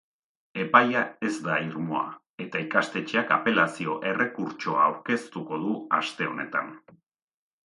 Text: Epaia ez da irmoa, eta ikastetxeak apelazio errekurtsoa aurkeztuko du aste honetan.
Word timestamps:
Epaia 0.61 1.01
ez 1.27 1.33
da 1.47 1.57
irmoa, 1.65 2.05
eta 2.45 2.63
ikastetxeak 2.63 3.35
apelazio 3.37 3.99
errekurtsoa 4.13 4.83
aurkeztuko 4.89 5.61
du 5.67 5.77
aste 6.01 6.31
honetan. 6.33 6.75